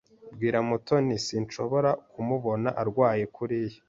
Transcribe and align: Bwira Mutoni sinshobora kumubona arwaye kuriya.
Bwira 0.35 0.59
Mutoni 0.67 1.15
sinshobora 1.25 1.89
kumubona 2.11 2.69
arwaye 2.81 3.23
kuriya. 3.35 3.77